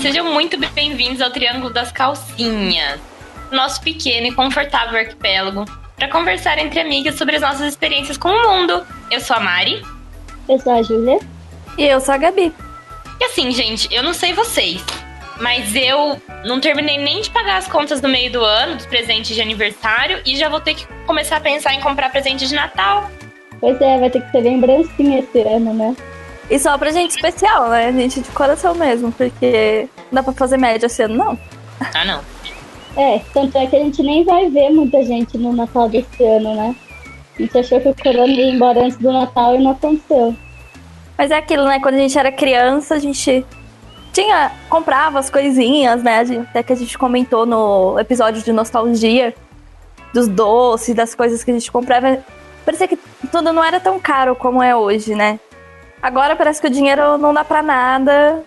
[0.00, 3.00] sejam muito bem-vindos ao Triângulo das Calcinhas,
[3.50, 5.64] nosso pequeno e confortável arquipélago,
[5.96, 8.86] para conversar entre amigas sobre as nossas experiências com o mundo.
[9.10, 9.82] Eu sou a Mari.
[10.48, 11.18] Eu sou a Júlia.
[11.78, 12.52] E eu sou a Gabi.
[13.18, 14.84] E assim, gente, eu não sei vocês,
[15.40, 19.34] mas eu não terminei nem de pagar as contas no meio do ano, dos presentes
[19.34, 23.10] de aniversário, e já vou ter que começar a pensar em comprar presente de Natal.
[23.60, 25.96] Pois é, vai ter que ser lembrancinha esse ano, né?
[26.48, 27.92] E só pra gente especial, né?
[27.92, 31.38] Gente de coração mesmo, porque não dá pra fazer média esse ano, não.
[31.94, 32.20] Ah, não.
[32.96, 36.54] É, tanto é que a gente nem vai ver muita gente no Natal desse ano,
[36.54, 36.74] né?
[37.38, 40.34] A gente achou que o corona ia embora antes do Natal e não aconteceu.
[41.18, 41.78] Mas é aquilo, né?
[41.80, 43.44] Quando a gente era criança, a gente
[44.12, 46.20] tinha comprava as coisinhas, né?
[46.48, 49.34] Até que a gente comentou no episódio de nostalgia
[50.14, 52.18] dos doces, das coisas que a gente comprava.
[52.64, 52.98] Parecia que
[53.30, 55.38] tudo não era tão caro como é hoje, né?
[56.06, 58.44] Agora parece que o dinheiro não dá pra nada.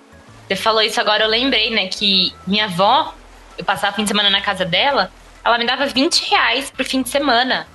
[0.48, 1.88] Você falou isso agora, eu lembrei, né?
[1.88, 3.14] Que minha avó,
[3.58, 5.12] eu passava fim de semana na casa dela,
[5.44, 7.68] ela me dava 20 reais pro fim de semana.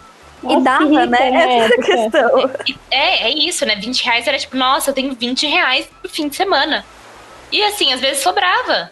[0.43, 1.59] E dava, rica, né?
[1.59, 2.51] Essa questão.
[2.91, 3.77] É, é isso, né?
[3.77, 6.83] 20 reais era tipo, nossa, eu tenho 20 reais pro fim de semana.
[7.53, 8.91] E assim, às vezes sobrava.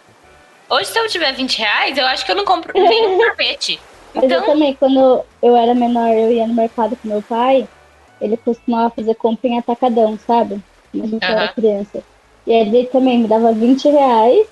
[0.69, 3.79] Hoje, se eu tiver 20 reais, eu acho que eu não compro nem um sorvete.
[4.13, 4.21] Então...
[4.21, 7.67] Mas eu então também, quando eu era menor, eu ia no mercado com meu pai,
[8.21, 10.61] ele costumava fazer compra em atacadão, sabe?
[10.93, 11.31] Quando a gente uhum.
[11.31, 12.03] era criança.
[12.45, 14.47] E ele também me dava 20 reais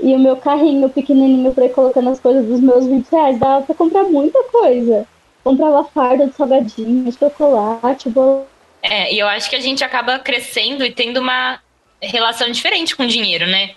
[0.00, 3.38] e o meu carrinho pequenininho pra ir colocando as coisas dos meus 20 reais.
[3.38, 5.06] Dava pra comprar muita coisa.
[5.44, 8.46] Comprava farda de salgadinho, chocolate, bolo.
[8.82, 11.60] É, e eu acho que a gente acaba crescendo e tendo uma
[12.00, 13.70] relação diferente com o dinheiro, né?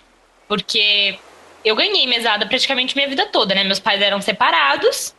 [0.46, 1.18] Porque
[1.64, 3.64] eu ganhei mesada praticamente minha vida toda, né?
[3.64, 5.14] Meus pais eram separados.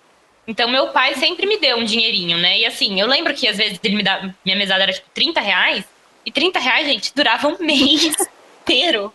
[0.47, 2.59] Então, meu pai sempre me deu um dinheirinho, né?
[2.59, 5.39] E assim, eu lembro que às vezes ele me dá, minha mesada era tipo 30
[5.39, 5.85] reais.
[6.25, 8.15] E 30 reais, gente, durava um mês
[8.61, 9.13] inteiro.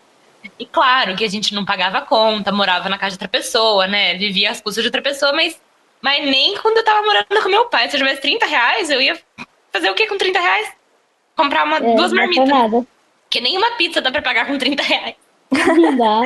[0.58, 4.14] E claro que a gente não pagava conta, morava na casa de outra pessoa, né?
[4.14, 5.60] Vivia às custas de outra pessoa, mas,
[6.00, 7.88] mas nem quando eu tava morando com meu pai.
[7.88, 9.18] Se eu tivesse 30 reais, eu ia
[9.72, 10.72] fazer o que com 30 reais?
[11.36, 12.48] Comprar uma, é, duas marmitas.
[12.48, 12.86] Nada.
[13.30, 15.14] Que nem uma pizza dá pra pagar com 30 reais.
[15.50, 16.22] Não dá.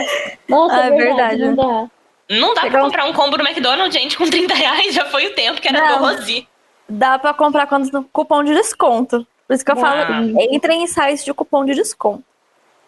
[0.49, 1.91] Nossa, ah, é verdade, verdade, não dá.
[2.29, 4.95] Não dá Pegar pra comprar um combo no McDonald's, gente, com 30 reais.
[4.95, 6.49] Já foi o tempo que era não, do Rosi.
[6.89, 9.27] Dá pra comprar quando cupom de desconto.
[9.47, 12.25] Por isso que eu falo, entre em sites de cupom de desconto.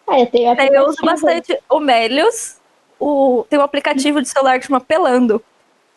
[0.06, 2.56] Ah, eu, tenho eu uso bastante o Melios.
[2.98, 5.42] O, tem um aplicativo de celular que chama Pelando.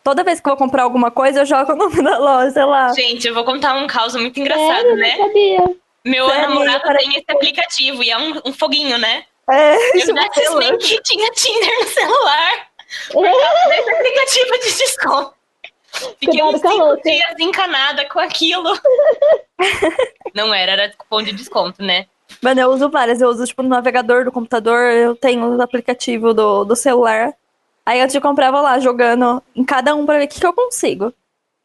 [0.02, 2.92] Toda vez que eu vou comprar alguma coisa, eu jogo o nome da loja lá.
[2.92, 4.96] Gente, eu vou contar um caos muito engraçado, Sério?
[4.96, 5.16] né?
[5.16, 5.76] Não sabia.
[6.04, 6.48] Meu Sério?
[6.48, 9.24] namorado tem esse aplicativo e é um, um foguinho, né?
[9.50, 10.12] É, eu já
[10.58, 12.68] nem que tinha Tinder no celular.
[13.12, 15.37] Por causa desse aplicativo de desconto.
[16.18, 18.70] Fiquei uns cinco dias encanada com aquilo.
[20.34, 22.06] Não era, era cupom de desconto, né?
[22.42, 23.20] Mano, eu uso várias.
[23.20, 27.32] Eu uso, tipo, no navegador do computador, eu tenho o aplicativo do, do celular.
[27.84, 30.46] Aí antes de comprar, vou lá jogando em cada um pra ver o que, que
[30.46, 31.12] eu consigo.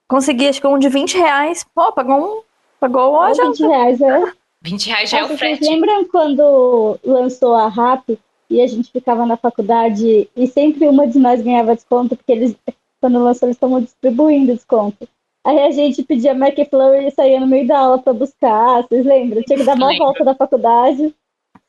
[0.08, 1.66] Consegui, acho que um de 20 reais.
[1.76, 2.42] Pô, pagou um.
[2.80, 3.34] Pagou um.
[3.34, 4.32] 20 reais, é.
[4.62, 5.66] 20 reais já é o frete.
[5.66, 8.18] Vocês lembram quando lançou a RAP
[8.50, 12.56] e a gente ficava na faculdade e sempre uma de nós ganhava desconto, porque eles,
[13.04, 15.06] quando lançou, eles estavam distribuindo desconto.
[15.46, 19.44] Aí a gente pedia McFlurry e saía no meio da aula para buscar, vocês lembram?
[19.44, 21.14] Tinha que dar uma volta da faculdade.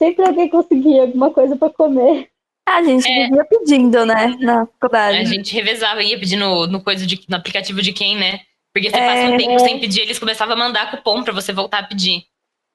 [0.01, 2.29] Sempre alguém conseguia alguma coisa para comer.
[2.69, 3.25] A gente é.
[3.25, 5.19] vivia pedindo, né, na faculdade.
[5.19, 8.41] A gente revezava, ia pedir no, no, coisa de, no aplicativo de quem, né?
[8.73, 9.59] Porque você é, passa um tempo é.
[9.59, 12.23] sem pedir, eles começavam a mandar cupom para você voltar a pedir.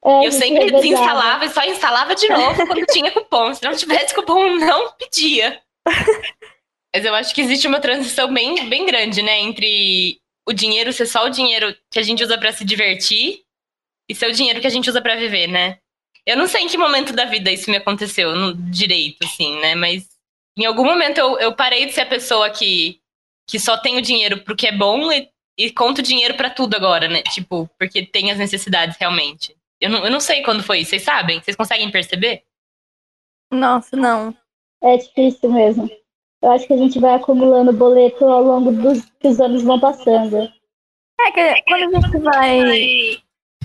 [0.03, 3.53] É, eu sempre desinstalava e só instalava de novo quando tinha cupom.
[3.53, 5.61] Se não tivesse cupom, não pedia.
[6.93, 9.39] Mas eu acho que existe uma transição bem, bem grande, né?
[9.39, 13.43] Entre o dinheiro ser só o dinheiro que a gente usa para se divertir
[14.09, 15.77] e ser o dinheiro que a gente usa para viver, né?
[16.25, 19.75] Eu não sei em que momento da vida isso me aconteceu no direito, assim, né?
[19.75, 20.09] Mas
[20.57, 22.99] em algum momento eu, eu parei de ser a pessoa que,
[23.47, 26.49] que só tem o dinheiro pro que é bom e, e conta o dinheiro para
[26.49, 27.21] tudo agora, né?
[27.21, 29.55] Tipo, porque tem as necessidades realmente.
[29.79, 31.39] Eu não, eu não sei quando foi isso, vocês sabem?
[31.39, 32.43] Vocês conseguem perceber?
[33.51, 34.35] Nossa, não.
[34.81, 35.89] É difícil mesmo.
[36.41, 39.79] Eu acho que a gente vai acumulando boleto ao longo dos que os anos vão
[39.79, 40.49] passando.
[41.19, 43.23] É que quando a gente vai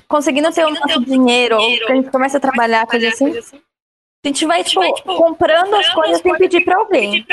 [0.08, 4.28] conseguindo ter o nosso dinheiro, ou que a gente começa a trabalhar, coisa assim, a
[4.28, 7.26] gente vai, tipo, comprando as coisas sem pedir pra alguém.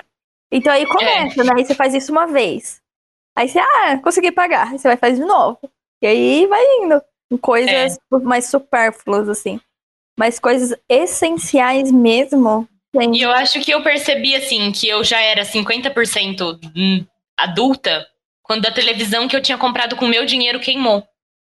[0.51, 1.51] Então aí começa, né?
[1.55, 2.81] Aí você faz isso uma vez.
[3.35, 4.67] Aí você, ah, consegui pagar.
[4.67, 5.57] Aí você vai fazer de novo.
[6.01, 7.01] E aí vai indo
[7.39, 8.19] coisas é.
[8.19, 9.59] mais supérfluas, assim.
[10.19, 12.67] Mas coisas essenciais mesmo.
[12.93, 13.19] Gente.
[13.19, 16.59] E eu acho que eu percebi, assim, que eu já era 50%
[17.37, 18.07] adulta
[18.43, 21.07] quando a televisão que eu tinha comprado com meu dinheiro queimou.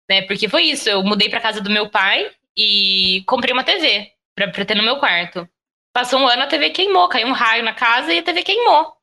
[0.09, 0.21] Né?
[0.21, 4.47] Porque foi isso, eu mudei pra casa do meu pai e comprei uma TV pra,
[4.49, 5.47] pra ter no meu quarto.
[5.93, 8.93] Passou um ano, a TV queimou, caiu um raio na casa e a TV queimou.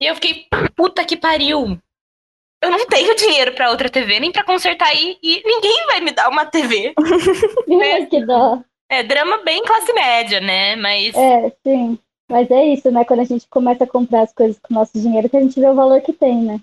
[0.00, 0.46] E eu fiquei,
[0.76, 1.78] puta que pariu.
[2.60, 6.12] Eu não tenho dinheiro para outra TV, nem para consertar aí, e ninguém vai me
[6.12, 6.94] dar uma TV.
[7.82, 8.62] é, que dó.
[8.92, 10.76] É, drama bem classe média, né?
[10.76, 11.14] Mas.
[11.14, 11.98] É, sim.
[12.28, 13.06] Mas é isso, né?
[13.06, 15.58] Quando a gente começa a comprar as coisas com o nosso dinheiro, que a gente
[15.58, 16.60] vê o valor que tem, né?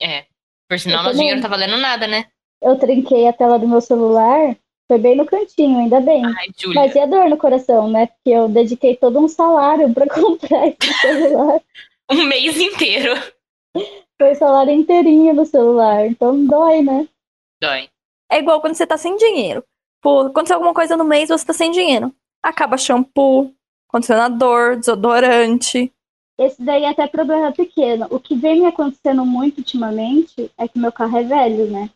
[0.00, 0.24] É.
[0.68, 2.26] Por sinal, nosso dinheiro não tá valendo nada, né?
[2.62, 4.56] Eu trinquei a tela do meu celular,
[4.86, 6.24] foi bem no cantinho, ainda bem.
[6.24, 8.06] Ai, Mas e a dor no coração, né?
[8.06, 11.60] Porque eu dediquei todo um salário para comprar esse celular.
[12.08, 13.14] um mês inteiro.
[14.16, 17.08] Foi o salário inteirinho no celular, então dói, né?
[17.60, 17.88] Dói.
[18.30, 19.64] É igual quando você tá sem dinheiro.
[20.04, 22.14] Pô, aconteceu alguma coisa no mês, você tá sem dinheiro.
[22.42, 23.54] Acaba shampoo,
[23.88, 25.90] condicionador, desodorante.
[26.38, 28.06] Esse daí é até problema pequeno.
[28.10, 31.88] O que vem me acontecendo muito ultimamente é que meu carro é velho, né?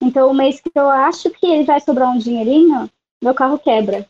[0.00, 2.88] Então, o mês que eu acho que ele vai sobrar um dinheirinho,
[3.20, 4.08] meu carro quebra.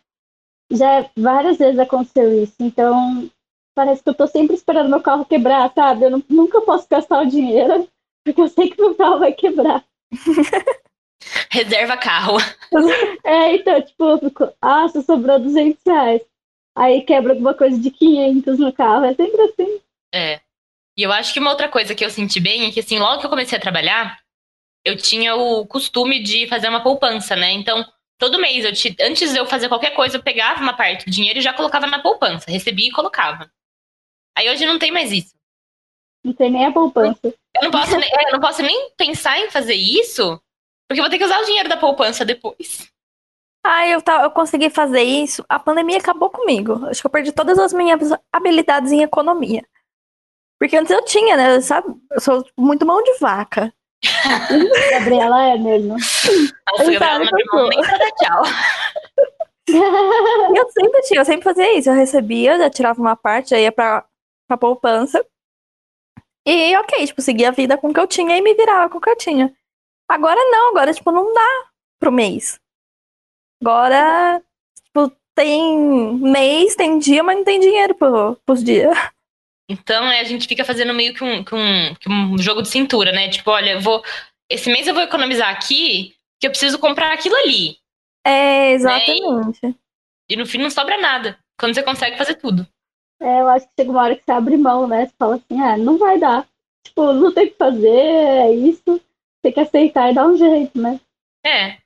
[0.70, 2.56] Já várias vezes aconteceu isso.
[2.60, 3.26] Então,
[3.74, 6.04] parece que eu tô sempre esperando meu carro quebrar, sabe?
[6.04, 7.88] Eu não, nunca posso gastar o dinheiro,
[8.22, 9.82] porque eu sei que meu carro vai quebrar.
[11.50, 12.36] Reserva carro.
[13.24, 16.22] É, então, tipo, fico, ah, só sobrou 200 reais.
[16.76, 19.80] Aí quebra alguma coisa de 500 no carro, é sempre assim.
[20.14, 20.40] É.
[20.96, 23.20] E eu acho que uma outra coisa que eu senti bem é que, assim, logo
[23.20, 24.18] que eu comecei a trabalhar,
[24.84, 27.50] eu tinha o costume de fazer uma poupança, né?
[27.52, 27.84] Então,
[28.18, 28.94] todo mês, eu te...
[29.00, 31.86] antes de eu fazer qualquer coisa, eu pegava uma parte do dinheiro e já colocava
[31.86, 32.50] na poupança.
[32.50, 33.50] Recebia e colocava.
[34.36, 35.34] Aí hoje não tem mais isso.
[36.24, 37.18] Não tem nem a poupança.
[37.24, 40.40] Eu não posso, nem, eu não posso nem pensar em fazer isso,
[40.88, 42.90] porque eu vou ter que usar o dinheiro da poupança depois.
[43.64, 45.44] Ah, eu, tá, eu consegui fazer isso.
[45.48, 46.86] A pandemia acabou comigo.
[46.86, 49.66] Acho que eu perdi todas as minhas habilidades em economia.
[50.58, 51.60] Porque antes eu tinha, né?
[51.60, 51.88] Sabe?
[52.12, 53.74] Eu sou muito mão de vaca.
[54.92, 55.94] Gabriela é mesmo.
[55.94, 58.42] Nossa, Gabriela não me mão nem pra dar tchau.
[60.56, 61.90] eu sempre tinha, eu sempre fazia isso.
[61.90, 64.04] Eu recebia, já tirava uma parte, já ia pra,
[64.46, 65.26] pra poupança.
[66.46, 68.98] E ok, tipo, seguia a vida com o que eu tinha e me virava com
[68.98, 69.52] o que eu tinha.
[70.08, 71.66] Agora não, agora, tipo, não dá
[71.98, 72.60] pro mês.
[73.60, 74.42] Agora,
[74.84, 78.96] tipo, tem mês, tem dia, mas não tem dinheiro pro, pros dias.
[79.68, 82.68] Então, é, a gente fica fazendo meio que um, que um, que um jogo de
[82.68, 83.28] cintura, né?
[83.28, 84.02] Tipo, olha, eu vou.
[84.48, 87.76] Esse mês eu vou economizar aqui, que eu preciso comprar aquilo ali.
[88.24, 89.58] É, exatamente.
[89.62, 89.74] Né?
[90.28, 91.38] E, e, no fim não sobra nada.
[91.58, 92.66] Quando você consegue fazer tudo.
[93.20, 95.06] É, eu acho que chega uma hora que você abre mão, né?
[95.06, 96.46] Você fala assim, ah, não vai dar.
[96.84, 99.00] Tipo, não tem o que fazer, é isso.
[99.46, 100.98] Tem que aceitar e dar um jeito, né?
[101.46, 101.76] É.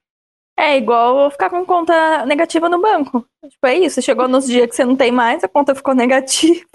[0.59, 3.27] É igual ficar com conta negativa no banco.
[3.47, 4.01] Tipo, é isso.
[4.01, 6.67] Chegou nos dias que você não tem mais, a conta ficou negativa.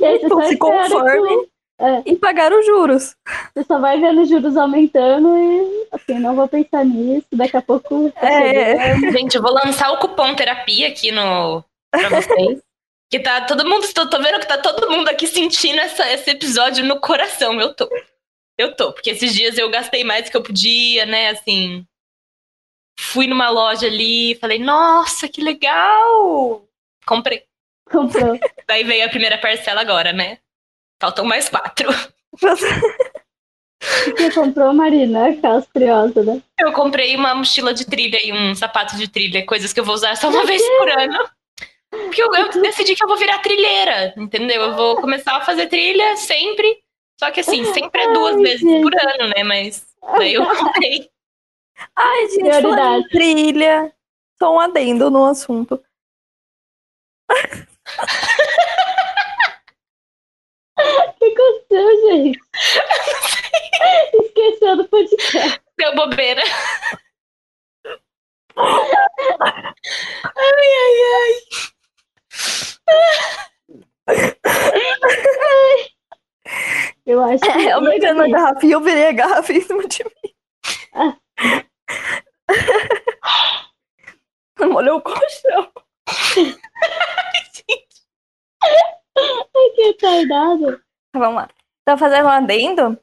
[0.00, 1.50] E aí você então, se conforme que...
[1.80, 2.02] é.
[2.06, 3.14] e pagar os juros.
[3.54, 7.60] Você só vai vendo os juros aumentando e assim, não vou pensar nisso, daqui a
[7.60, 8.10] pouco.
[8.12, 8.98] Tá é.
[9.12, 12.58] Gente, eu vou lançar o cupom terapia aqui no pra vocês.
[13.10, 16.30] que tá todo mundo, tô, tô, vendo que tá todo mundo aqui sentindo essa, esse
[16.30, 17.60] episódio no coração.
[17.60, 17.86] Eu tô.
[18.58, 21.28] Eu tô, porque esses dias eu gastei mais do que eu podia, né?
[21.28, 21.86] Assim.
[22.98, 26.68] Fui numa loja ali, falei, nossa, que legal!
[27.06, 27.44] Comprei.
[27.88, 28.38] Comprou.
[28.66, 30.38] Daí veio a primeira parcela agora, né?
[31.00, 31.88] Faltam mais quatro.
[34.16, 35.28] Que comprou, Marina?
[35.28, 36.42] Aquelas curiosas, né?
[36.58, 39.94] Eu comprei uma mochila de trilha e um sapato de trilha, coisas que eu vou
[39.94, 41.30] usar só uma vez por ano.
[41.88, 44.62] Porque eu, eu, decidi que eu vou virar trilheira, entendeu?
[44.62, 46.82] Eu vou começar a fazer trilha sempre.
[47.18, 48.82] Só que assim, sempre é duas Ai, vezes gente.
[48.82, 49.42] por ano, né?
[49.44, 51.10] Mas daí eu comprei.
[51.94, 53.92] Ai, gente, trilha.
[54.38, 55.82] Só um adendo no assunto.
[57.28, 57.34] O
[61.18, 62.38] que aconteceu, gente?
[64.14, 65.60] Esqueceu do podcast.
[65.76, 66.42] Deu bobeira.
[68.56, 68.92] Ai,
[70.36, 71.32] ai, ai.
[77.06, 77.48] Eu acho que.
[77.48, 80.34] É, eu peguei uma garrafa e eu virei a garrafa em cima de mim.
[84.72, 85.70] Molhou o colchão.
[89.16, 90.80] Ai, que retardado.
[91.14, 91.48] Vamos lá.
[91.82, 92.98] Então, fazendo um adendo,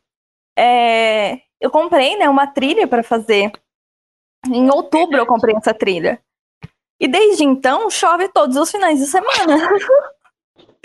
[0.57, 1.41] é...
[1.59, 3.51] eu comprei né, uma trilha para fazer.
[4.47, 6.21] Em outubro eu comprei essa trilha.
[6.99, 9.57] E desde então chove todos os finais de semana.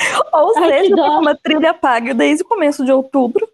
[0.33, 3.50] Ou Ai, seja, uma trilha paga desde o começo de outubro.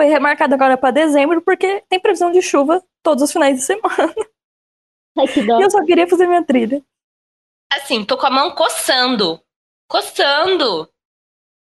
[0.00, 4.14] Foi remarcada agora para dezembro, porque tem previsão de chuva todos os finais de semana.
[5.18, 5.60] Ai, que dó.
[5.60, 6.82] E eu só queria fazer minha trilha.
[7.70, 9.38] Assim, tô com a mão coçando.
[9.86, 10.88] Coçando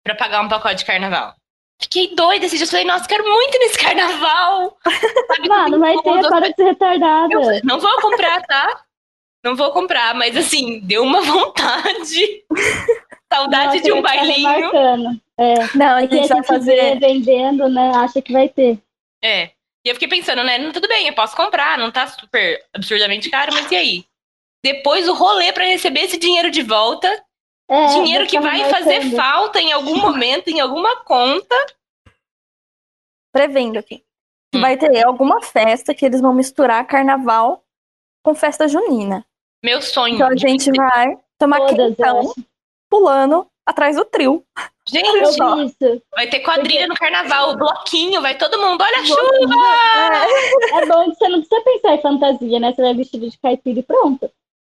[0.04, 1.36] para pagar um pacote de carnaval.
[1.80, 2.66] Fiquei doida esse dia.
[2.66, 4.76] Falei, nossa, quero muito nesse carnaval.
[5.28, 7.32] Sabe, Mano, vai ter, para de ser retardada.
[7.32, 8.84] Eu, não vou comprar, tá?
[9.44, 12.44] Não vou comprar, mas assim, deu uma vontade.
[13.32, 15.20] Saudade Nossa, de um ficar bailinho.
[15.38, 15.54] É.
[15.76, 16.98] Não, a Porque gente vai fazer.
[16.98, 17.90] vendendo, né?
[17.96, 18.78] Acha que vai ter.
[19.22, 19.50] É.
[19.84, 20.58] E eu fiquei pensando, né?
[20.58, 24.04] não, Tudo bem, eu posso comprar, não tá super absurdamente caro, mas e aí?
[24.64, 27.08] Depois o rolê pra receber esse dinheiro de volta,
[27.68, 31.54] É, dinheiro que vai fazer falta em algum momento, em alguma conta.
[33.32, 34.02] prevendo aqui.
[34.54, 34.60] Hum.
[34.60, 37.62] vai ter alguma festa que eles vão misturar carnaval
[38.24, 39.26] com festa junina.
[39.62, 40.14] Meu sonho.
[40.14, 42.34] Então a gente vai tomar Todas, quentão.
[42.88, 44.44] Pulando atrás do trio.
[44.88, 46.02] Gente, Eu vi isso.
[46.14, 50.80] vai ter quadrilha no carnaval, bloquinho, vai todo mundo, olha a chuva!
[50.80, 52.72] É bom que você não precisa pensar em fantasia, né?
[52.72, 54.30] Você vai vestido de caipira e pronto.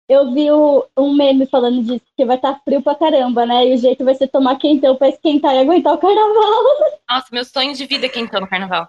[0.09, 3.66] Eu vi o- um meme falando disso, que vai estar frio pra caramba, né?
[3.66, 6.64] E o jeito vai ser tomar quentão pra esquentar e aguentar o carnaval.
[7.09, 8.88] Nossa, meus sonhos de vida quentão no carnaval.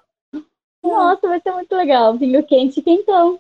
[0.84, 2.16] Nossa, vai ser muito legal.
[2.16, 3.40] Vinho quente e quentão.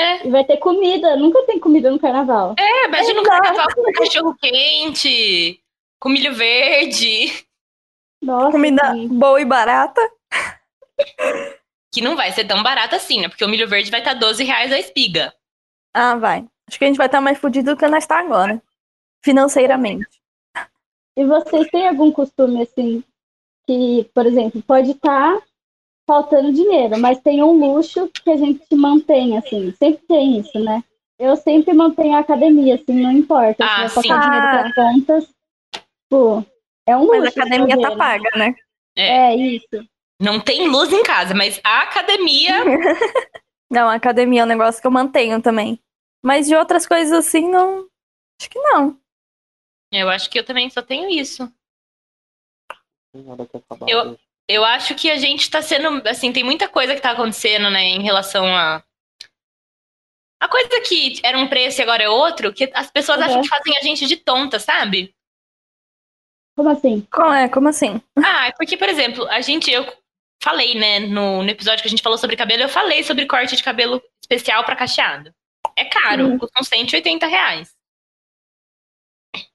[0.00, 1.16] É, E vai ter comida.
[1.16, 2.54] Nunca tem comida no carnaval.
[2.58, 3.42] é imagina um Exato.
[3.42, 5.60] carnaval com cachorro quente,
[5.98, 7.44] com milho verde,
[8.22, 9.08] Nossa, Comida sim.
[9.08, 10.00] boa e barata.
[11.92, 13.28] que não vai ser tão barato assim, né?
[13.28, 15.34] Porque o milho verde vai estar 12 reais a espiga.
[15.94, 16.44] Ah, vai.
[16.68, 18.62] Acho que a gente vai estar mais fudido do que nós está agora.
[19.24, 20.08] Financeiramente.
[21.16, 23.02] E vocês têm algum costume, assim,
[23.66, 25.36] que, por exemplo, pode estar
[26.10, 29.72] faltando dinheiro, mas tem um luxo que a gente mantém, assim.
[29.78, 30.82] Sempre tem isso, né?
[31.16, 33.64] Eu sempre mantenho a academia, assim, não importa.
[33.64, 34.08] Ah, se sim.
[34.08, 35.32] faltar dinheiro pra contas,
[36.08, 36.44] pô,
[36.84, 37.20] é um luxo.
[37.20, 37.96] Mas a academia tá fazer, né?
[37.96, 38.54] paga, né?
[38.96, 39.88] É isso.
[40.20, 42.64] Não tem luz em casa, mas a academia.
[43.70, 45.78] Não, a academia é um negócio que eu mantenho também.
[46.24, 47.88] Mas de outras coisas assim, não.
[48.40, 49.00] Acho que não.
[49.92, 51.48] eu acho que eu também só tenho isso.
[53.86, 54.18] Eu-.
[54.48, 56.06] Eu acho que a gente tá sendo.
[56.08, 58.82] Assim, tem muita coisa que tá acontecendo, né, em relação a.
[60.42, 63.24] A coisa que era um preço e agora é outro, que as pessoas Uhum.
[63.24, 65.14] acham que fazem a gente de tonta, sabe?
[66.56, 67.06] Como assim?
[67.12, 67.48] Como é?
[67.48, 68.00] Como assim?
[68.16, 69.84] Ah, é porque, por exemplo, a gente, eu
[70.42, 73.54] falei, né, no, no episódio que a gente falou sobre cabelo, eu falei sobre corte
[73.54, 75.30] de cabelo especial pra cacheado.
[75.76, 76.38] É caro, Uhum.
[76.38, 77.74] custam 180 reais.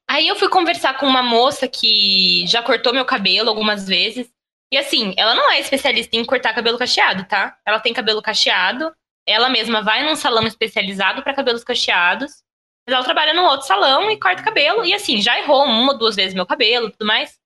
[0.07, 4.31] Aí eu fui conversar com uma moça que já cortou meu cabelo algumas vezes.
[4.71, 7.57] E assim, ela não é especialista em cortar cabelo cacheado, tá?
[7.65, 8.93] Ela tem cabelo cacheado.
[9.27, 12.43] Ela mesma vai num salão especializado pra cabelos cacheados.
[12.87, 14.85] Mas ela trabalha num outro salão e corta cabelo.
[14.85, 17.39] E assim, já errou uma ou duas vezes meu cabelo e tudo mais.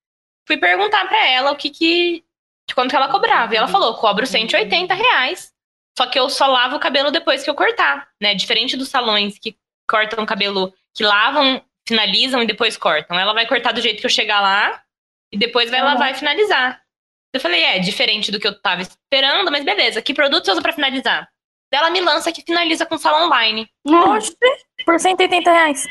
[0.47, 2.23] Fui perguntar pra ela o que que.
[2.67, 3.53] de quanto que ela cobrava.
[3.53, 5.53] E ela falou: cobro 180 reais.
[5.97, 8.33] Só que eu só lavo o cabelo depois que eu cortar, né?
[8.33, 9.57] Diferente dos salões que
[9.89, 13.19] cortam cabelo, que lavam, finalizam e depois cortam.
[13.19, 14.81] Ela vai cortar do jeito que eu chegar lá
[15.31, 15.85] e depois vai Uhum.
[15.88, 16.81] lavar e finalizar.
[17.33, 20.01] Eu falei, é, diferente do que eu tava esperando, mas beleza.
[20.01, 21.27] Que produto você usa pra finalizar?
[21.71, 23.67] Daí Ela me lança que finaliza com sala online.
[23.88, 24.36] Oxe,
[24.83, 25.86] por 180 reais.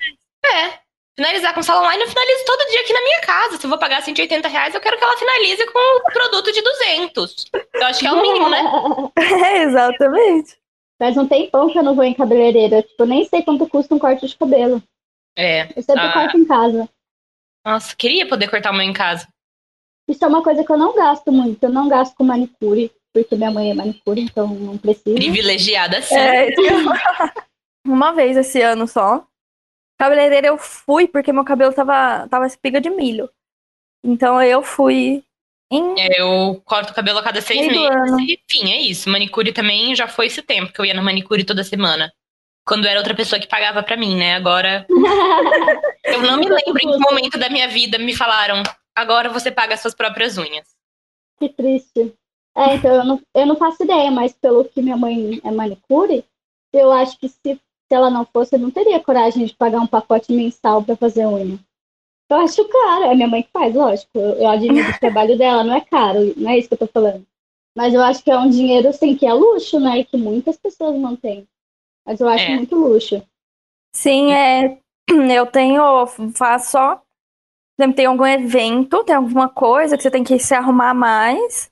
[0.45, 0.81] É.
[1.17, 3.57] Finalizar com sala online, eu finalizo todo dia aqui na minha casa.
[3.57, 6.63] Se eu vou pagar 180 reais, eu quero que ela finalize com um produto de
[6.63, 7.47] 200.
[7.75, 8.63] Eu acho que é o mínimo, né?
[9.47, 10.57] É, exatamente.
[11.01, 12.83] Faz um tempão que eu não vou em cabeleireira.
[12.83, 14.83] Tipo, eu nem sei quanto custa um corte de cabelo.
[15.37, 15.69] É.
[15.77, 16.13] Eu sempre Ah.
[16.13, 16.89] corto em casa.
[17.65, 19.29] Nossa, queria poder cortar o meu em casa.
[20.09, 21.63] Isso é uma coisa que eu não gasto muito.
[21.63, 25.15] Eu não gasto com manicure, porque minha mãe é manicure, então não preciso.
[25.15, 26.17] Privilegiada sim.
[26.17, 26.49] É.
[27.87, 29.25] Uma vez esse ano só.
[29.99, 33.29] Cabeleireira eu fui porque meu cabelo tava, tava espiga de milho.
[34.05, 35.25] Então eu fui
[35.71, 36.01] em.
[36.01, 37.91] É, Eu corto o cabelo a cada seis meses.
[37.91, 38.21] ano.
[38.21, 39.11] E, enfim, é isso.
[39.11, 42.13] Manicure também já foi esse tempo que eu ia na manicure toda semana.
[42.65, 44.35] Quando era outra pessoa que pagava pra mim, né?
[44.35, 44.87] Agora.
[46.05, 48.63] Eu não me lembro em que momento da minha vida me falaram.
[48.99, 50.67] Agora você paga as suas próprias unhas.
[51.39, 52.13] Que triste.
[52.57, 56.25] É, então eu não, eu não faço ideia, mas pelo que minha mãe é manicure,
[56.73, 57.61] eu acho que se, se
[57.93, 61.61] ela não fosse, eu não teria coragem de pagar um pacote mensal pra fazer unha.
[62.29, 64.19] Eu acho caro, é minha mãe que faz, lógico.
[64.19, 66.89] Eu, eu admiro o trabalho dela, não é caro, não é isso que eu tô
[66.89, 67.25] falando.
[67.77, 69.99] Mas eu acho que é um dinheiro, assim, que é luxo, né?
[69.99, 71.47] E que muitas pessoas mantêm.
[72.05, 72.57] Mas eu acho É.
[72.57, 73.23] muito luxo.
[73.95, 74.77] Sim, é.
[75.33, 76.05] Eu tenho.
[76.35, 77.03] Faço só.
[77.79, 81.71] Por exemplo, tem algum evento, tem alguma coisa que você tem que se arrumar mais.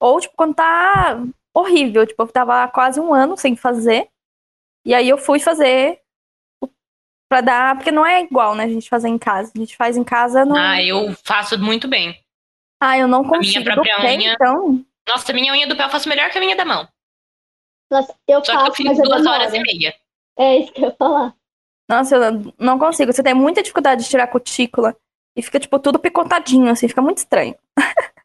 [0.00, 1.20] Ou, tipo, quando tá
[1.52, 2.06] horrível.
[2.06, 4.08] Tipo, eu tava há quase um ano sem fazer.
[4.86, 6.00] E aí eu fui fazer
[7.28, 7.74] pra dar.
[7.76, 8.62] Porque não é igual, né?
[8.64, 9.50] A gente fazer em casa.
[9.54, 10.56] A gente faz em casa no.
[10.56, 12.16] Ah, eu faço muito bem.
[12.80, 13.64] Ah, eu não minha consigo.
[13.64, 14.84] própria Do pé, unha- então.
[15.08, 16.88] Nossa, minha unha do pé eu faço melhor que a minha da mão.
[17.90, 19.40] Nossa, eu Só que eu faço, fico mas eu duas demoro.
[19.40, 19.94] horas e meia.
[20.38, 21.34] É isso que eu ia falar.
[21.88, 23.12] Nossa, eu não consigo.
[23.12, 24.96] Você tem muita dificuldade de tirar a cutícula.
[25.36, 26.88] E fica, tipo, tudo picotadinho, assim.
[26.88, 27.54] Fica muito estranho.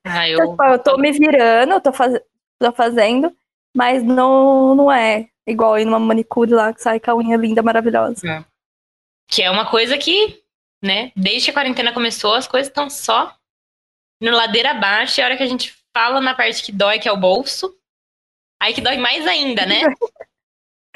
[0.04, 0.50] Ah, Então, eu.
[0.52, 2.20] tipo, eu tô me virando, eu tô, faz...
[2.60, 3.36] tô fazendo,
[3.76, 7.62] mas não, não é Igual ir numa manicure lá que sai com a unha linda,
[7.62, 8.28] maravilhosa.
[8.28, 8.44] É.
[9.30, 10.44] Que é uma coisa que,
[10.84, 13.38] né, desde que a quarentena começou, as coisas estão só
[14.20, 15.20] no ladeira abaixo.
[15.20, 17.78] E a hora que a gente fala na parte que dói, que é o bolso,
[18.62, 19.82] aí que dói mais ainda, né?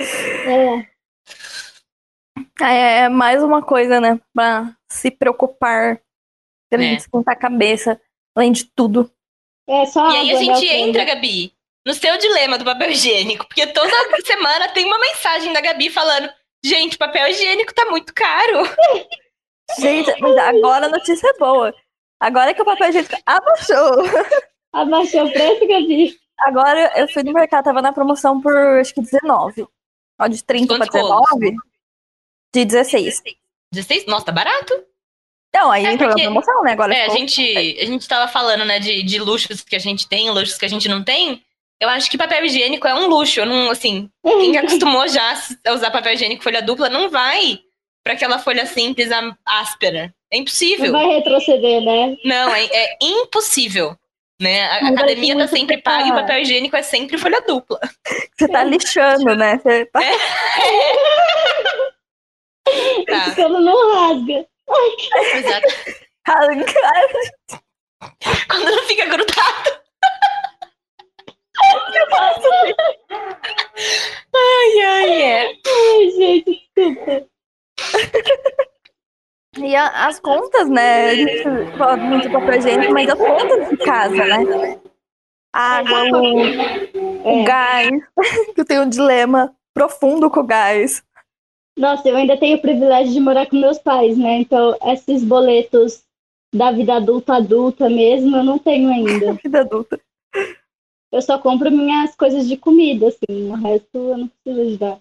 [0.02, 0.88] É.
[2.62, 4.18] É, é mais uma coisa, né?
[4.34, 6.02] Pra se preocupar,
[6.70, 6.84] pra É.
[6.90, 8.00] gente esquentar a cabeça,
[8.36, 9.12] além de tudo.
[9.68, 10.82] É só E aí a né, gente creme.
[10.90, 11.54] entra, Gabi,
[11.86, 13.90] no seu dilema do papel higiênico, porque toda
[14.26, 16.30] semana tem uma mensagem da Gabi falando:
[16.64, 18.64] gente, o papel higiênico tá muito caro.
[19.80, 21.72] Gente, mas agora a notícia é boa.
[22.20, 24.04] Agora que o papel higiênico abaixou.
[24.74, 26.18] Abaixou o preço, Gabi.
[26.40, 29.68] Agora eu fui no mercado, tava na promoção por acho que 19.
[30.20, 31.30] Ó, de 30 pra Quantos rolos?
[31.40, 31.56] 19.
[32.52, 33.04] De 16.
[33.22, 33.38] 16?
[34.08, 34.74] Nossa, tá barato.
[35.54, 36.72] Não, aí É entrou na porque- promoção, né?
[36.74, 39.80] Agora É, a ficou- gente, a gente tava falando, né, de, de luxos que a
[39.80, 41.44] gente tem, luxos que a gente não tem.
[41.82, 43.40] Eu acho que papel higiênico é um luxo.
[43.40, 45.34] Eu não, assim, quem acostumou já
[45.66, 47.60] a usar papel higiênico folha dupla não vai
[48.04, 49.10] pra aquela folha simples
[49.46, 50.14] áspera.
[50.32, 50.92] É Não impossível.
[50.92, 52.16] vai retroceder, né?
[52.24, 53.96] Não, é, é impossível.
[54.42, 54.64] Né?
[54.72, 57.78] A Mas academia tá sempre paga e o papel higiênico é sempre folha dupla.
[58.38, 59.58] Você tá lixando, né?
[59.58, 60.00] Você tá...
[63.08, 64.46] Tá, Esse pelo não rasga.
[65.36, 65.68] exato.
[68.48, 69.80] Quando não fica grudado.
[74.36, 75.46] ai, ai, é.
[75.48, 77.26] Ai, gente, desculpa.
[79.58, 81.10] E a- as contas, né?
[81.10, 81.44] A gente
[81.78, 84.80] fala muito papel higiênico, mas as contas de casa, né?
[85.52, 86.56] Água, luz,
[87.24, 87.44] o É.
[87.44, 87.90] gás.
[88.58, 91.04] Eu tenho um dilema profundo com o gás.
[91.80, 94.40] Nossa, eu ainda tenho o privilégio de morar com meus pais, né?
[94.40, 96.04] Então, esses boletos
[96.54, 99.32] da vida adulta, adulta mesmo, eu não tenho ainda.
[99.42, 99.98] Vida adulta.
[101.10, 103.50] Eu só compro minhas coisas de comida, assim.
[103.50, 105.00] O resto eu não preciso ajudar.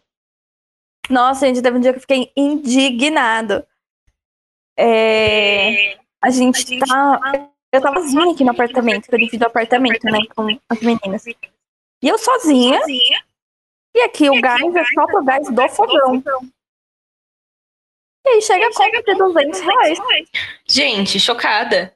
[1.11, 3.67] Nossa, gente, teve um dia que eu fiquei indignado.
[4.79, 7.51] É, A gente tá.
[7.73, 11.27] Eu tava sozinha aqui no apartamento, que eu dividi o apartamento, né, com as meninas.
[11.27, 12.81] E eu sozinha.
[13.97, 16.23] E aqui o gás é só pro gás do fogão.
[18.27, 19.99] E aí chega a conta de 200 reais.
[20.69, 21.95] Gente, chocada.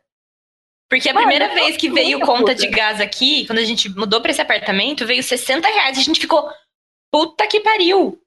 [0.91, 2.55] Porque a Mano, primeira vez que veio conta puta.
[2.55, 5.99] de gás aqui, quando a gente mudou pra esse apartamento, veio 60 reais.
[5.99, 6.51] A gente ficou,
[7.11, 8.19] puta que pariu.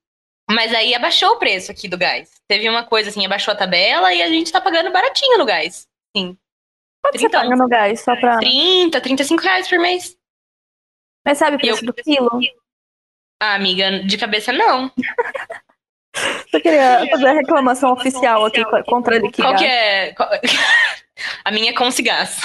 [0.50, 2.30] Mas aí abaixou o preço aqui do gás.
[2.48, 5.88] Teve uma coisa assim, abaixou a tabela e a gente tá pagando baratinho no gás.
[6.16, 6.38] Sim.
[7.04, 8.02] Quanto você paga no gás?
[8.02, 8.38] Só pra.
[8.40, 10.16] 30, 35 reais por mês.
[11.26, 12.30] Mas sabe o E eu- preço do quilo?
[13.42, 14.92] Ah, amiga, de cabeça não.
[16.54, 19.32] Eu queria fazer a reclamação oficial aqui co- contra ele.
[19.32, 20.14] Qual que é.
[21.44, 22.40] A minha é com gás.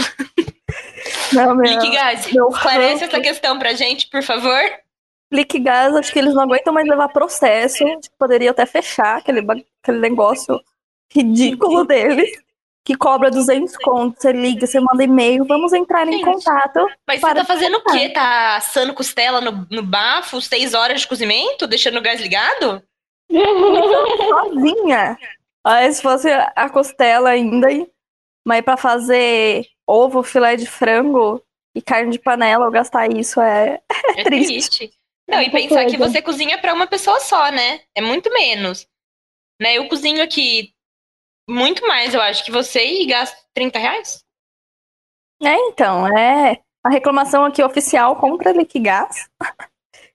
[1.33, 4.61] Não, meu, Liquigás, meu esclarece essa questão pra gente, por favor.
[5.33, 7.85] Liquigás, acho que eles não aguentam mais levar processo.
[8.19, 9.41] Poderia até fechar aquele,
[9.83, 10.61] aquele negócio
[11.13, 12.31] ridículo deles.
[12.83, 16.87] Que cobra 200 contos, você liga, você manda e-mail, vamos entrar em contato.
[17.07, 18.09] Mas você tá fazendo o quê?
[18.09, 22.83] Tá assando costela no, no bafo, seis horas de cozimento, deixando o gás ligado?
[24.29, 25.19] Sozinha.
[25.65, 27.69] Aí se fosse a costela ainda,
[28.47, 31.43] mas pra fazer ovo, filé de frango
[31.75, 33.81] e carne de panela, eu gastar isso é.
[34.17, 34.79] É triste.
[34.79, 35.01] triste.
[35.29, 36.13] Não, e Muita pensar que coisa.
[36.13, 37.81] você cozinha pra uma pessoa só, né?
[37.95, 38.89] É muito menos.
[39.61, 39.79] Né?
[39.79, 40.75] Eu cozinho aqui
[41.49, 44.25] muito mais, eu acho, que você e gasto 30 reais.
[45.43, 46.61] É, então, é.
[46.83, 49.29] A reclamação aqui oficial contra a Liquigás.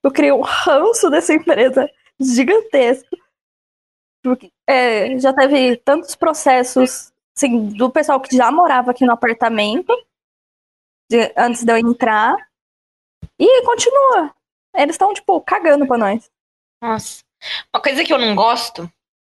[0.03, 3.17] Eu criei um ranço dessa empresa gigantesco.
[4.23, 9.93] Porque é, já teve tantos processos assim, do pessoal que já morava aqui no apartamento
[11.09, 12.35] de- antes de eu entrar.
[13.39, 14.33] E continua.
[14.75, 16.29] Eles estão, tipo, cagando pra nós.
[16.81, 17.23] Nossa.
[17.73, 18.91] Uma coisa que eu não gosto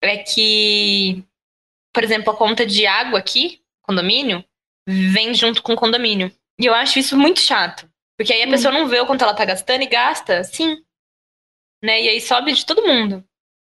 [0.02, 1.24] é que,
[1.92, 4.44] por exemplo, a conta de água aqui, condomínio,
[4.86, 6.30] vem junto com o condomínio.
[6.58, 7.90] E eu acho isso muito chato.
[8.16, 8.50] Porque aí a Hum.
[8.50, 10.82] pessoa não vê o quanto ela tá gastando e gasta, sim.
[11.86, 12.02] Né?
[12.02, 13.24] E aí sobe de todo mundo.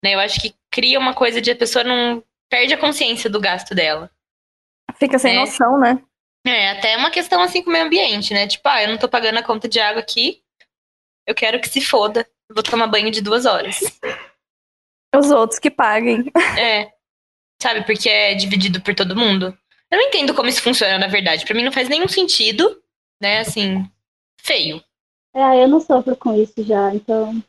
[0.01, 0.15] Né?
[0.15, 3.75] Eu acho que cria uma coisa de a pessoa não perde a consciência do gasto
[3.75, 4.09] dela.
[4.97, 5.39] Fica sem É.
[5.41, 6.01] noção, né?
[6.47, 8.47] É, até uma questão assim com o meio ambiente, né?
[8.47, 10.41] Tipo, ah, eu não tô pagando a conta de água aqui,
[11.27, 12.21] eu quero que se foda.
[12.49, 13.81] Eu Vou tomar banho de duas horas.
[15.13, 16.31] Os outros que paguem.
[16.57, 16.93] É.
[17.61, 19.57] Sabe, porque é dividido por todo mundo.
[19.91, 21.43] Eu não entendo como isso funciona, na verdade.
[21.43, 22.81] Pra mim não faz nenhum sentido,
[23.21, 23.39] né?
[23.39, 23.83] Assim,
[24.39, 24.81] feio.
[25.35, 27.43] É, eu não sofro com isso já, então.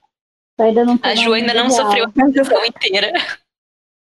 [0.59, 1.71] Eu ainda não A Ju ainda não real.
[1.71, 3.12] sofreu a questão inteira.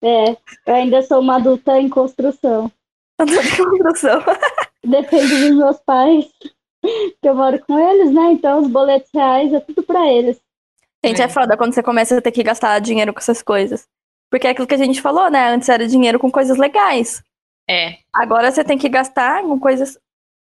[0.03, 0.31] É,
[0.65, 2.71] eu ainda sou uma adulta em construção.
[3.19, 4.19] Tô de construção.
[4.83, 6.25] Depende dos meus pais,
[7.21, 8.31] que eu moro com eles, né?
[8.31, 10.41] Então os boletos reais é tudo pra eles.
[11.05, 11.25] Gente, é.
[11.25, 13.87] é foda quando você começa a ter que gastar dinheiro com essas coisas.
[14.31, 15.49] Porque é aquilo que a gente falou, né?
[15.49, 17.23] Antes era dinheiro com coisas legais.
[17.69, 17.99] É.
[18.11, 19.99] Agora você tem que gastar com coisas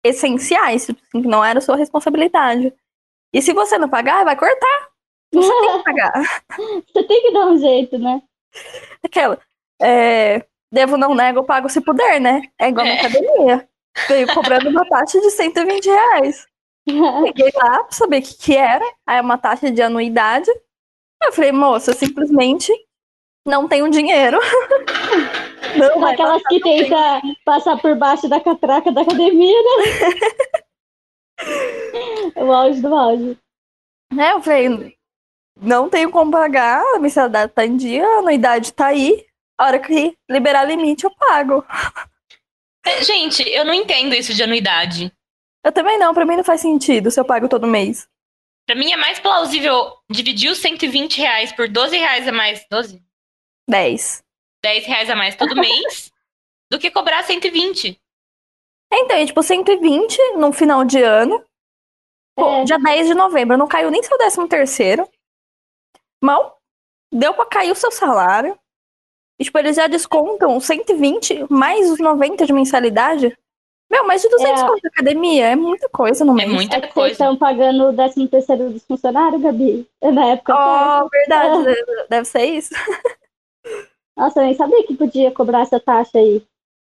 [0.02, 2.72] essenciais, tipo assim, que não era sua responsabilidade.
[3.34, 4.91] E se você não pagar, vai cortar.
[5.32, 6.12] Você tem que pagar.
[6.92, 8.22] Você tem que dar um jeito, né?
[9.02, 9.38] Aquela.
[9.80, 12.42] É, devo, não nego, pago se puder, né?
[12.58, 12.94] É igual é.
[12.94, 13.68] na academia.
[14.08, 16.46] Veio cobrando uma taxa de 120 reais.
[16.86, 18.84] Peguei lá pra saber o que, que era.
[19.06, 20.50] Aí é uma taxa de anuidade.
[21.22, 22.72] Eu falei, moça, simplesmente
[23.46, 24.38] não tenho dinheiro.
[25.78, 29.72] Não, Aquelas que tenta passar por baixo da catraca da academia, né?
[32.36, 33.38] o auge do auge.
[34.18, 34.94] É, eu falei,
[35.60, 39.26] não tenho como pagar, a mensalidade tá em dia, a anuidade tá aí.
[39.58, 41.64] A hora que liberar limite, eu pago.
[42.84, 45.12] É, gente, eu não entendo isso de anuidade.
[45.64, 48.08] Eu também não, pra mim não faz sentido se eu pago todo mês.
[48.66, 52.66] Pra mim é mais plausível dividir os 120 reais por 12 reais a mais.
[52.70, 53.00] 12?
[53.68, 54.24] 10.
[54.64, 56.12] 10 reais a mais todo mês
[56.70, 58.00] do que cobrar 120.
[58.92, 61.44] Então, é tipo 120 no final de ano.
[62.38, 62.64] É.
[62.64, 65.08] Dia 10 de novembro, não caiu nem seu 13 terceiro.
[66.22, 66.58] Mal
[67.12, 68.56] deu pra cair o seu salário.
[69.38, 73.36] E, tipo, eles já descontam 120 mais os 90 de mensalidade.
[73.90, 74.74] Meu, mais de 200 é.
[74.76, 75.48] de academia.
[75.48, 76.48] É muita coisa no mês.
[76.48, 76.92] É muita é coisa.
[76.94, 79.86] Vocês estão pagando o 13 terceiro dos funcionários, Gabi?
[80.00, 80.54] Na época.
[80.54, 81.68] Oh, verdade.
[81.68, 82.06] É.
[82.08, 82.72] Deve ser isso.
[84.16, 86.42] Nossa, eu nem sabia que podia cobrar essa taxa aí.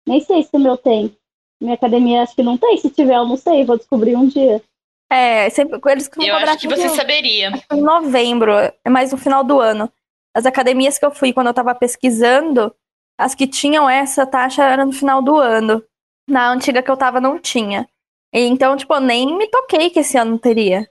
[0.06, 1.16] Nem sei se o meu tem.
[1.60, 2.76] Minha academia acho que não tem.
[2.78, 3.64] Se tiver, eu não sei.
[3.64, 4.60] Vou descobrir um dia.
[5.10, 7.52] É, sempre eles Eu acho que você saberia.
[7.72, 9.90] Em novembro, é mais no final do ano.
[10.34, 12.74] As academias que eu fui quando eu tava pesquisando,
[13.18, 15.82] as que tinham essa taxa eram no final do ano.
[16.28, 17.88] Na antiga que eu tava, não tinha.
[18.32, 20.88] Então, tipo, nem me toquei que esse ano teria.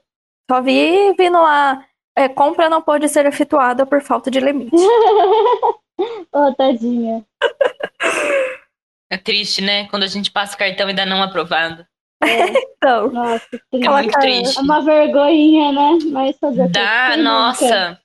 [0.50, 1.86] Só vi vindo lá.
[2.16, 4.74] É, compra não pode ser efetuada por falta de limite.
[6.32, 7.24] oh, tadinha.
[9.10, 9.86] É triste, né?
[9.88, 11.86] Quando a gente passa o cartão e ainda não aprovado.
[12.22, 12.48] É.
[12.76, 14.58] então, nossa, é muito triste.
[14.58, 15.98] É uma vergonhinha, né?
[16.10, 17.90] Mas fazer Dá, nossa.
[17.90, 18.00] Nunca.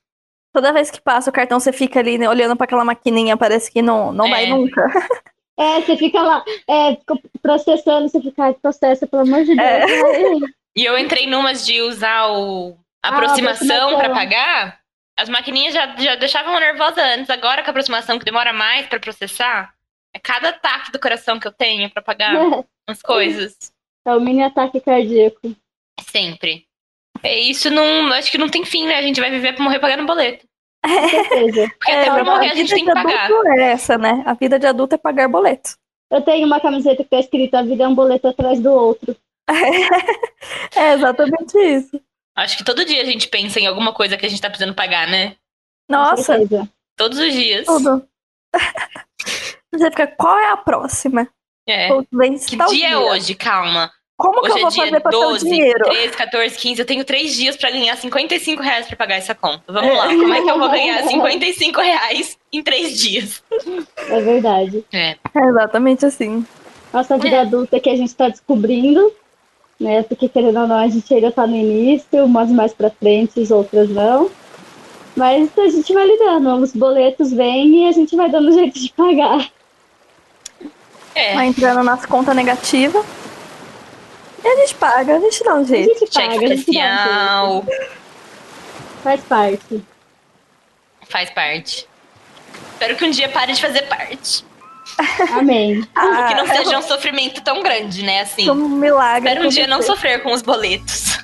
[0.52, 3.72] Toda vez que passa o cartão, você fica ali né, olhando para aquela maquininha, parece
[3.72, 4.30] que não, não é.
[4.30, 4.86] vai nunca.
[5.58, 6.96] É, você fica lá é,
[7.42, 9.60] processando, você fica, ai, processa, pelo amor de Deus.
[9.60, 9.84] É.
[10.74, 14.80] E eu entrei numas de usar o a ah, aproximação para pagar.
[15.18, 18.98] As maquininhas já, já deixavam nervosa antes, agora com a aproximação que demora mais para
[19.00, 19.74] processar,
[20.14, 22.34] é cada ataque do coração que eu tenho para pagar
[22.86, 23.71] as coisas.
[24.04, 25.54] É o mini ataque cardíaco.
[26.00, 26.66] Sempre.
[27.22, 28.12] É, isso não.
[28.12, 28.96] Acho que não tem fim, né?
[28.96, 30.46] A gente vai viver pra morrer pagando boleto.
[30.84, 31.68] Com certeza.
[31.78, 33.30] Porque é, até pra morrer a, a gente tem que pagar.
[33.58, 34.22] É essa, né?
[34.26, 35.76] A vida de adulto é pagar boleto.
[36.10, 39.16] Eu tenho uma camiseta que tá escrito a vida é um boleto atrás do outro.
[40.76, 42.00] é exatamente isso.
[42.36, 44.74] Acho que todo dia a gente pensa em alguma coisa que a gente tá precisando
[44.74, 45.36] pagar, né?
[45.88, 46.38] Nossa.
[46.96, 47.66] Todos os dias.
[47.66, 48.06] Tudo.
[49.72, 51.28] Você fica, qual é a próxima?
[51.66, 51.88] É.
[51.88, 53.34] que dia, dia é hoje?
[53.34, 53.90] Calma.
[54.16, 55.84] Como Hoje que eu vou é fazer pra 12, ter o dinheiro?
[55.84, 56.80] 13, 14, 15.
[56.80, 59.64] Eu tenho três dias pra ganhar 55 reais pra pagar essa conta.
[59.66, 60.06] Vamos lá.
[60.06, 63.42] Como é que eu vou ganhar 55 reais em três dias?
[63.96, 64.84] É verdade.
[64.92, 65.16] É.
[65.34, 66.46] é exatamente assim.
[66.92, 67.40] Nossa vida é.
[67.40, 69.12] adulta que a gente tá descobrindo,
[69.80, 70.02] né?
[70.04, 73.88] Porque querendo ou não, a gente ainda tá no início, umas mais pra frente, outras
[73.88, 74.30] não.
[75.16, 78.92] Mas a gente vai lidando, os boletos vêm e a gente vai dando jeito de
[78.92, 79.50] pagar.
[81.14, 81.34] É.
[81.34, 83.04] Vai entrando nas contas negativas.
[84.44, 85.90] E a gente paga, a gente dá um jeito.
[85.90, 87.58] A gente paga, Cheque especial.
[87.58, 88.02] Um
[89.02, 89.84] Faz parte.
[91.08, 91.88] Faz parte.
[92.72, 94.44] Espero que um dia pare de fazer parte.
[95.32, 95.86] Amém.
[95.94, 98.20] ah, que não seja um sofrimento tão grande, né?
[98.20, 98.48] Assim.
[98.50, 99.28] Um milagre.
[99.28, 101.18] Espero um dia não sofrer com os boletos.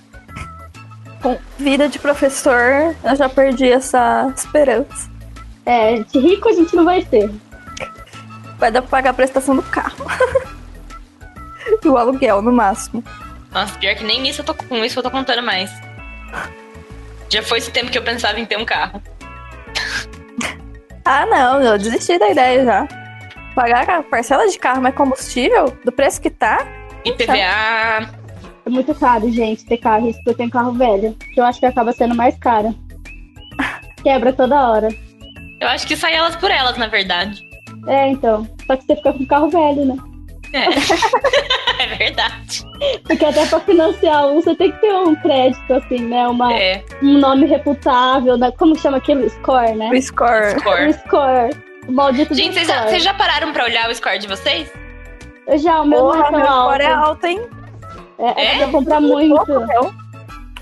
[1.23, 5.11] Com vida de professor, eu já perdi essa esperança.
[5.67, 7.31] É, de rico a gente não vai ter.
[8.59, 10.07] Vai dar pra pagar a prestação do carro.
[11.83, 13.03] e o aluguel, no máximo.
[13.53, 15.71] Nossa, pior que nem isso eu tô com isso eu tô contando mais.
[17.31, 19.03] Já foi esse tempo que eu pensava em ter um carro.
[21.05, 22.89] ah, não, eu desisti da ideia já.
[23.55, 26.67] Pagar a parcela de carro mais combustível, do preço que tá.
[27.05, 28.19] IPVA.
[28.67, 30.09] É muito caro, gente, ter carro.
[30.09, 31.17] Isso que eu tenho carro velho.
[31.35, 32.75] Que eu acho que acaba sendo mais caro.
[34.03, 34.89] Quebra toda hora.
[35.61, 37.48] Eu acho que sai elas por elas, na verdade.
[37.89, 38.47] É, então.
[38.67, 39.97] Só que você fica com carro velho, né?
[40.53, 40.65] É.
[41.83, 42.63] é verdade.
[43.05, 46.29] Porque até pra financiar um, você tem que ter um crédito, assim, né?
[46.29, 46.85] Uma, é.
[47.03, 48.51] Um nome reputável, né?
[48.59, 49.29] como chama aquele?
[49.29, 49.91] Score, né?
[49.91, 50.59] O score.
[50.61, 50.89] score.
[50.89, 51.69] O score.
[51.89, 54.71] O maldito Gente, vocês já, vocês já, pararam pra olhar o score de vocês?
[55.47, 56.75] Eu já, o meu Porra, é meu alto.
[56.75, 57.41] score é alto, hein?
[58.19, 58.63] É, é?
[58.65, 59.47] eu comprar muito.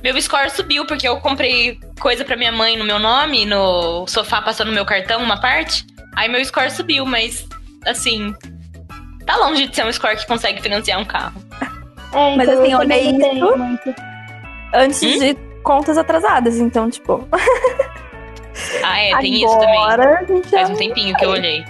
[0.02, 4.40] Meu score subiu porque eu comprei coisa pra minha mãe no meu nome, no sofá
[4.40, 5.84] passando no meu cartão, uma parte.
[6.16, 7.46] Aí meu score subiu, mas
[7.86, 8.34] assim.
[9.26, 11.40] Tá longe de ser um score que consegue financiar um carro.
[12.12, 13.58] É, então Mas assim, eu olhei também não tenho isso.
[13.58, 13.94] muito.
[14.72, 15.18] Antes Hum?
[15.18, 17.26] de contas atrasadas, então, tipo.
[18.84, 19.76] Ah, é, tem isso também.
[19.84, 21.64] agora a gente já Faz um tempinho que eu olhei.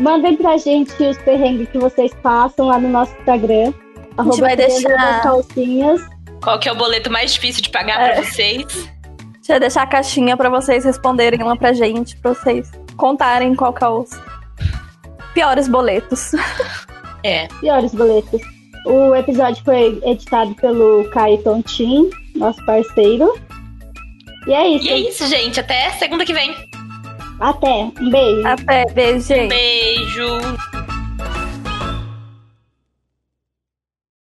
[0.00, 3.72] Mandem pra gente os perrengues que vocês passam lá no nosso Instagram.
[4.16, 6.00] A gente vai deixar- calcinhas.
[6.42, 8.12] Qual que é o boleto mais difícil de pagar É.
[8.14, 8.64] pra vocês?
[8.66, 13.72] Deixa eu deixar a caixinha pra vocês responderem lá pra gente, pra vocês contarem qual
[13.72, 14.10] que é os
[15.32, 16.32] piores boletos.
[17.22, 17.48] É.
[17.60, 18.40] Piores boletos.
[18.86, 23.34] O episódio foi editado pelo Caio Tontin, nosso parceiro.
[24.46, 24.86] E é isso.
[24.86, 25.58] E é isso, gente.
[25.58, 26.54] Até segunda que vem.
[27.40, 27.90] Até.
[27.98, 28.46] Um beijo.
[28.46, 29.48] Até, beijo, gente.
[29.48, 30.28] Beijo.